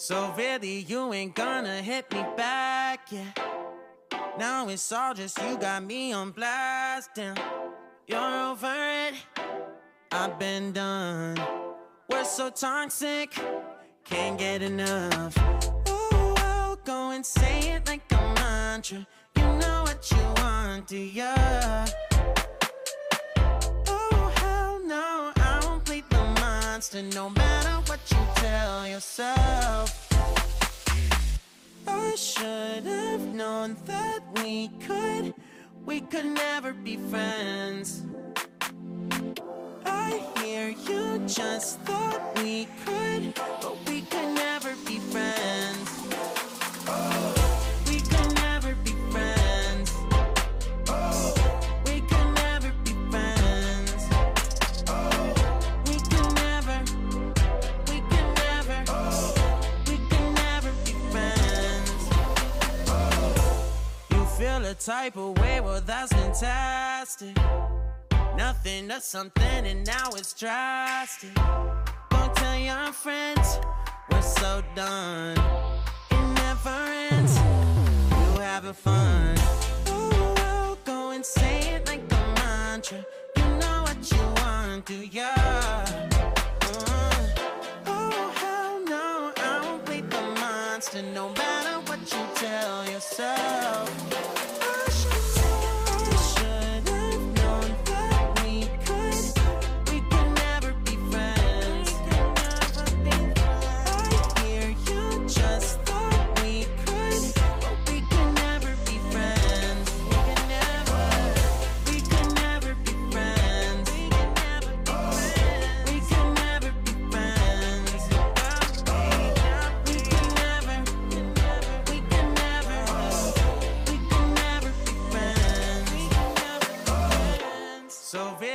So 0.00 0.32
really, 0.34 0.78
you 0.88 1.12
ain't 1.12 1.34
gonna 1.34 1.82
hit 1.82 2.10
me 2.10 2.24
back, 2.34 3.12
yeah. 3.12 3.32
Now 4.38 4.66
it's 4.70 4.90
all 4.92 5.12
just 5.12 5.38
you 5.42 5.58
got 5.58 5.84
me 5.84 6.14
on 6.14 6.30
blast, 6.30 7.10
damn. 7.14 7.36
You're 8.06 8.48
over 8.48 8.74
it, 9.08 9.14
I've 10.10 10.38
been 10.38 10.72
done. 10.72 11.36
We're 12.08 12.24
so 12.24 12.48
toxic, 12.48 13.34
can't 14.02 14.38
get 14.38 14.62
enough. 14.62 15.36
Ooh, 15.86 16.34
I'll 16.38 16.76
go 16.76 17.10
and 17.10 17.24
say 17.24 17.74
it 17.74 17.86
like 17.86 18.10
a 18.12 18.34
mantra. 18.36 19.06
You 19.36 19.42
know 19.42 19.82
what 19.82 20.10
you 20.10 20.42
want, 20.42 20.86
do 20.86 20.96
ya? 20.96 21.34
Monster 26.80 27.02
no 27.14 27.28
matter 27.28 27.76
what 27.90 28.00
you 28.10 28.16
tell 28.36 28.88
yourself. 28.88 30.08
I 31.86 32.14
should 32.16 32.84
have 32.84 33.20
known 33.34 33.76
that 33.84 34.20
we 34.36 34.68
could, 34.86 35.34
we 35.84 36.00
could 36.00 36.24
never 36.24 36.72
be 36.72 36.96
friends. 36.96 38.06
I 39.84 40.24
hear 40.38 40.70
you 40.88 41.20
just 41.26 41.80
thought 41.80 42.22
we 42.36 42.66
could, 42.86 43.34
but 43.34 43.76
we 43.86 44.00
could 44.00 44.34
never 44.34 44.49
type 64.80 65.18
of 65.18 65.38
way, 65.38 65.60
well, 65.60 65.82
that's 65.84 66.10
fantastic. 66.10 67.36
Nothing 68.34 68.88
to 68.88 68.98
something, 69.00 69.66
and 69.66 69.86
now 69.86 70.08
it's 70.16 70.32
drastic. 70.32 71.34
Go 71.34 72.32
tell 72.34 72.58
your 72.58 72.90
friends 72.92 73.60
we're 74.10 74.22
so 74.22 74.62
done. 74.74 75.36
It 76.10 76.34
never 76.34 76.78
ends. 77.12 77.36
You 77.36 78.40
having 78.40 78.72
fun? 78.72 79.34
Oh, 79.88 80.34
I'll 80.38 80.76
go 80.86 81.10
and 81.10 81.24
say 81.26 81.74
it 81.74 81.86
like 81.86 82.00
a 82.10 82.40
mantra. 82.40 83.04
You 83.36 83.44
know 83.44 83.82
what 83.82 84.10
you 84.10 84.22
want, 84.42 84.86
do 84.86 84.94
ya? 84.94 85.28
Uh, 85.36 87.26
oh 87.86 88.32
hell 88.34 88.80
no, 88.86 89.32
I 89.36 89.60
won't 89.62 89.84
play 89.84 90.00
the 90.00 90.22
monster 90.40 91.02
no 91.02 91.28
matter 91.34 91.59
what 91.90 91.98
you 92.12 92.24
tell 92.36 92.88
yourself. 92.88 93.90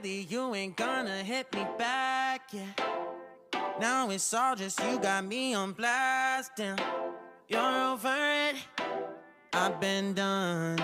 So 0.00 0.04
you 0.06 0.54
ain't 0.54 0.76
gonna 0.76 1.24
hit 1.24 1.52
me 1.52 1.66
back, 1.76 2.52
yeah. 2.52 2.72
Now 3.80 4.08
it's 4.10 4.32
all 4.32 4.54
just 4.54 4.78
you 4.84 5.00
got 5.00 5.24
me 5.24 5.54
on 5.54 5.72
blast, 5.72 6.52
damn. 6.56 6.76
You're 7.48 7.90
over 7.90 8.16
it, 8.48 8.56
I've 9.52 9.80
been 9.80 10.14
done. 10.14 10.78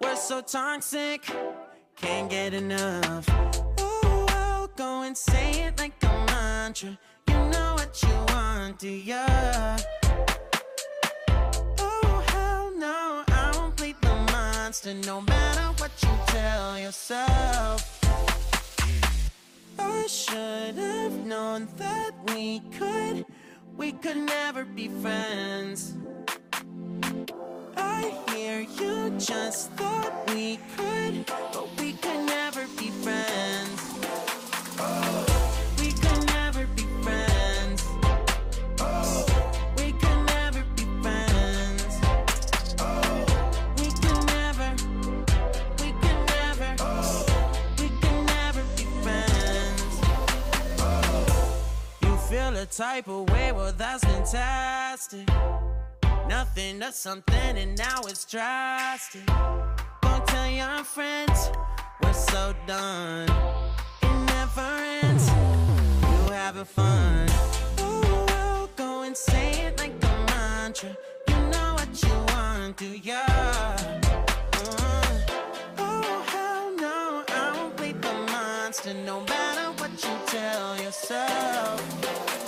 We're 0.00 0.16
so 0.16 0.40
toxic, 0.40 1.30
can't 1.96 2.30
get 2.30 2.54
enough. 2.54 3.28
Ooh, 3.28 4.26
I'll 4.30 4.68
go 4.68 5.02
and 5.02 5.14
say 5.14 5.64
it 5.64 5.78
like 5.78 6.02
a 6.04 6.26
mantra. 6.30 6.98
You 7.28 7.34
know 7.34 7.74
what 7.74 8.02
you 8.02 8.34
want, 8.34 8.78
do 8.78 8.88
ya? 8.88 9.26
Oh, 11.80 12.24
hell 12.28 12.72
no, 12.74 13.24
I 13.28 13.52
won't 13.56 13.76
play 13.76 13.94
the 14.00 14.14
monster 14.32 14.94
no 14.94 15.20
matter 15.20 15.82
what 15.82 15.90
you 16.02 16.08
tell 16.28 16.78
yourself. 16.78 17.97
Should 20.08 20.76
have 20.76 21.26
known 21.26 21.68
that 21.76 22.12
we 22.28 22.60
could, 22.78 23.26
we 23.76 23.92
could 23.92 24.16
never 24.16 24.64
be 24.64 24.88
friends. 24.88 25.98
I 27.76 28.18
hear 28.30 28.60
you 28.60 29.10
just 29.18 29.70
type 52.78 53.08
of 53.08 53.28
way, 53.30 53.50
well, 53.50 53.72
that's 53.76 54.04
fantastic. 54.04 55.28
Nothing 56.28 56.78
to 56.78 56.92
something, 56.92 57.58
and 57.58 57.76
now 57.76 58.02
it's 58.06 58.24
drastic. 58.24 59.26
Go 59.26 60.22
tell 60.28 60.48
your 60.48 60.84
friends 60.84 61.50
we're 62.00 62.12
so 62.12 62.54
done. 62.68 63.28
It 64.02 64.14
never 64.26 64.70
ends. 65.02 65.28
You 65.28 66.32
having 66.32 66.64
fun? 66.64 67.26
Oh, 67.80 68.26
I'll 68.28 68.70
go 68.76 69.02
and 69.02 69.16
say 69.16 69.66
it 69.66 69.76
like 69.80 69.94
a 70.00 70.26
mantra. 70.30 70.96
You 71.26 71.34
know 71.50 71.74
what 71.74 72.00
you 72.00 72.16
want, 72.32 72.76
do 72.76 72.96
ya? 72.96 73.24
Uh, 73.26 75.18
oh 75.78 76.24
hell 76.28 76.70
no, 76.76 77.24
I 77.26 77.52
won't 77.56 77.76
play 77.76 77.90
the 77.90 78.12
monster 78.30 78.94
no 78.94 79.22
matter 79.22 79.72
what 79.82 79.90
you 79.90 80.16
tell 80.28 80.80
yourself. 80.80 82.47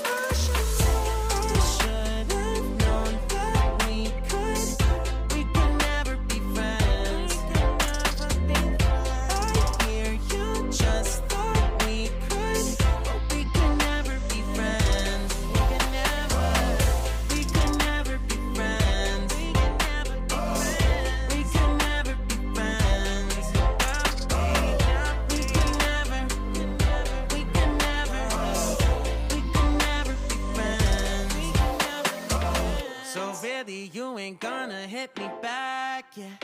Hit 35.00 35.18
me 35.18 35.30
back, 35.40 36.12
yeah. 36.14 36.36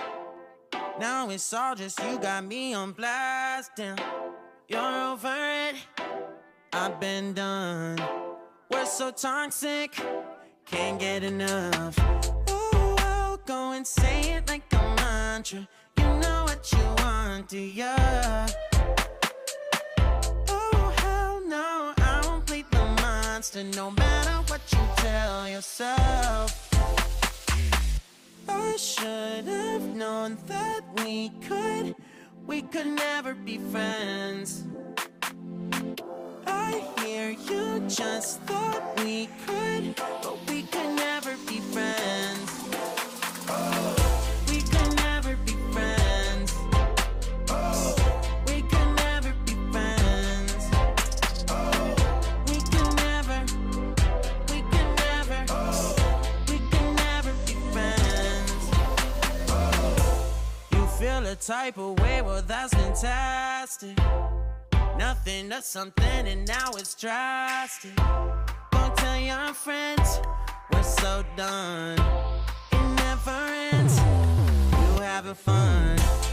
Now 0.99 1.29
it's 1.29 1.53
all 1.53 1.75
just 1.75 2.03
you 2.03 2.19
got 2.19 2.43
me 2.43 2.73
on 2.73 2.93
blast, 2.93 3.73
damn. 3.77 3.99
You're 4.67 5.11
over 5.11 5.37
it, 5.69 5.77
I've 6.73 6.99
been 6.99 7.35
done. 7.35 7.99
We're 8.71 8.87
so 8.87 9.11
toxic, 9.11 10.01
can't 10.65 10.99
get 10.99 11.23
enough. 11.23 11.99
Ooh, 12.49 12.97
I'll 13.01 13.37
go 13.45 13.73
and 13.73 13.87
say 13.87 14.21
it 14.37 14.49
like 14.49 14.73
a 14.73 14.83
mantra. 15.03 15.69
You 15.99 16.05
know 16.23 16.45
what 16.45 16.73
you 16.73 16.87
want, 17.05 17.49
do 17.49 17.59
ya? 17.59 17.95
Oh, 20.49 20.95
hell 20.97 21.43
no, 21.47 21.93
I 21.99 22.23
won't 22.25 22.47
play 22.47 22.65
the 22.71 22.85
monster 23.03 23.65
no 23.65 23.91
matter 23.91 24.37
what 24.51 24.63
you 24.73 24.79
tell 24.97 25.47
yourself. 25.47 26.66
I 28.49 28.77
should 28.77 29.45
have 29.45 29.95
known 29.95 30.39
that 30.47 30.81
we 31.05 31.31
could 31.49 31.95
We 32.47 32.63
could 32.63 32.87
never 32.87 33.35
be 33.35 33.59
friends. 33.59 34.65
I 36.47 36.83
hear 37.01 37.31
you 37.31 37.83
just 37.89 38.41
thought 38.43 38.83
we 39.05 39.29
could 39.47 39.97
But 40.23 40.39
we 40.49 40.63
could 40.63 40.95
never 40.97 41.37
be 41.49 41.61
friends. 41.61 42.36
Type 61.47 61.79
of 61.79 61.97
way, 62.01 62.23
well, 62.23 62.43
that's 62.43 62.75
fantastic. 62.75 63.97
Nothing 64.99 65.49
to 65.51 65.63
something, 65.63 66.27
and 66.27 66.45
now 66.49 66.71
it's 66.75 66.95
drastic. 66.97 67.95
Don't 68.73 68.97
tell 68.97 69.21
your 69.21 69.55
friends 69.55 70.21
we're 70.73 70.83
so 70.83 71.25
done. 71.37 72.01
It 72.73 72.83
never 72.97 73.31
ends. 73.71 73.97
You 73.97 75.03
having 75.03 75.35
fun? 75.35 76.26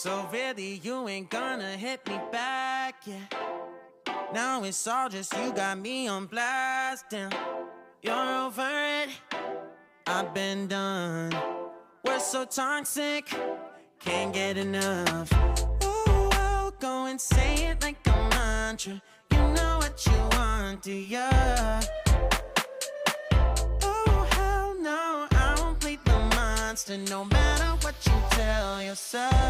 So 0.00 0.28
really, 0.32 0.80
you 0.84 1.08
ain't 1.08 1.28
gonna 1.28 1.72
hit 1.72 2.06
me 2.06 2.20
back, 2.30 3.02
yeah. 3.04 3.18
Now 4.32 4.62
it's 4.62 4.86
all 4.86 5.08
just 5.08 5.36
you 5.36 5.52
got 5.52 5.76
me 5.76 6.06
on 6.06 6.26
blast. 6.26 7.06
Damn, 7.10 7.32
you're 8.00 8.14
over 8.14 8.70
it. 9.02 9.08
I've 10.06 10.32
been 10.32 10.68
done. 10.68 11.34
We're 12.04 12.20
so 12.20 12.44
toxic, 12.44 13.26
can't 13.98 14.32
get 14.32 14.56
enough. 14.56 15.32
Oh, 15.82 16.28
well, 16.30 16.72
go 16.78 17.06
and 17.06 17.20
say 17.20 17.66
it 17.66 17.82
like 17.82 17.98
a 18.06 18.12
mantra. 18.30 19.02
You 19.32 19.38
know 19.38 19.78
what 19.78 20.06
you 20.06 20.38
want, 20.38 20.80
do 20.80 20.92
ya? 20.92 21.28
Oh, 23.82 24.28
hell 24.30 24.76
no, 24.80 25.26
I 25.32 25.56
won't 25.58 25.80
the 25.80 26.18
monster 26.36 26.98
no 26.98 27.24
matter 27.24 27.84
what 27.84 27.96
you 28.06 28.12
tell 28.30 28.80
yourself. 28.80 29.47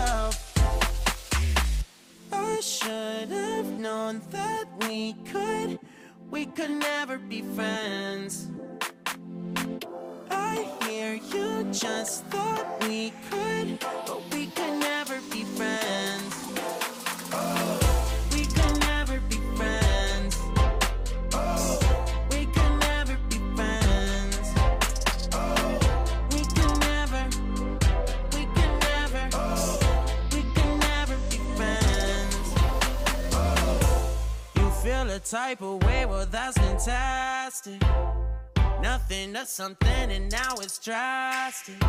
Known 3.89 4.21
that 4.31 4.67
we 4.87 5.15
could, 5.33 5.79
we 6.31 6.45
could 6.45 6.71
never 6.71 7.17
be 7.17 7.41
friends. 7.41 8.51
I 10.31 10.57
hear 10.83 11.15
you 11.15 11.67
just 11.73 12.27
thought 12.27 12.67
we 12.87 13.15
could, 13.31 13.81
but 14.07 14.21
we 14.35 14.48
a 35.19 35.21
type 35.21 35.61
of 35.63 35.83
way, 35.83 36.07
well, 36.07 36.27
that's 36.31 36.57
fantastic. 36.59 37.83
Nothing 38.81 39.35
to 39.35 39.45
something, 39.47 40.11
and 40.13 40.31
now 40.31 40.55
it's 40.61 40.79
drastic. 40.79 41.81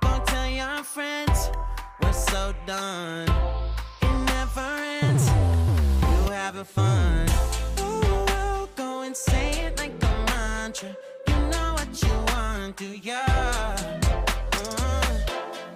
Don't 0.00 0.24
tell 0.26 0.48
your 0.48 0.82
friends, 0.82 1.50
we're 2.00 2.12
so 2.12 2.54
done. 2.66 3.28
It 4.00 4.16
never 4.32 4.68
ends, 5.02 5.26
you 5.28 6.32
having 6.32 6.64
fun. 6.64 7.28
Ooh, 7.80 8.24
I'll 8.28 8.68
go 8.74 9.02
and 9.02 9.14
say 9.14 9.66
it 9.66 9.76
like 9.76 9.92
a 10.02 10.12
mantra. 10.30 10.96
You 11.28 11.36
know 11.52 11.74
what 11.78 12.02
you 12.02 12.14
want, 12.32 12.76
do 12.76 12.86
ya? 13.08 13.20
Uh, 14.52 15.18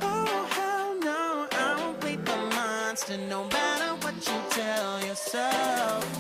oh, 0.01 0.49
hell 0.57 0.95
no, 1.01 1.49
I 1.53 1.77
won't 1.81 2.01
be 2.01 2.17
the 2.17 2.37
monster, 2.57 3.19
no 3.29 3.45
matter 3.45 3.93
what 4.03 4.15
you 4.27 4.39
tell 4.51 5.05
yourself. 5.05 6.18